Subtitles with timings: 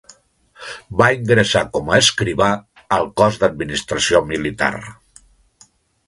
[1.01, 2.47] Va ingressar com a escrivà
[2.97, 4.71] al Cos d'Administració Militar.